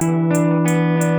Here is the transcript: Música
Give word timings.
Música 0.00 1.17